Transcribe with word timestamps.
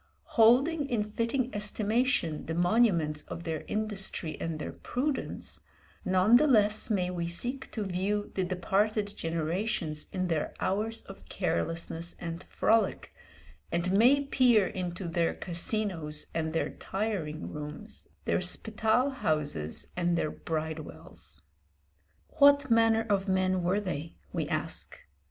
Holding 0.33 0.89
in 0.89 1.03
fitting 1.03 1.53
estimation 1.53 2.47
the 2.47 2.55
monuments 2.55 3.21
of 3.27 3.43
their 3.43 3.63
industry 3.67 4.35
and 4.41 4.57
their 4.57 4.71
prudence, 4.73 5.59
none 6.03 6.37
the 6.37 6.47
less 6.47 6.89
may 6.89 7.11
we 7.11 7.27
seek 7.27 7.69
to 7.73 7.83
view 7.85 8.31
the 8.33 8.43
departed 8.43 9.13
generations 9.15 10.07
in 10.11 10.27
their 10.27 10.55
hours 10.59 11.01
of 11.01 11.29
carelessness 11.29 12.15
and 12.19 12.41
frolic, 12.41 13.13
and 13.71 13.91
may 13.91 14.21
peer 14.23 14.65
into 14.65 15.07
their 15.07 15.35
casinos 15.35 16.25
and 16.33 16.51
their 16.51 16.71
tiring 16.71 17.51
rooms, 17.53 18.07
their 18.25 18.41
spital 18.41 19.11
houses 19.11 19.85
and 19.95 20.17
their 20.17 20.31
bridewells. 20.31 21.41
What 22.39 22.71
manner 22.71 23.05
of 23.07 23.27
men 23.29 23.61
were 23.61 23.79
they? 23.79 24.15
we 24.33 24.47
ask. 24.47 24.99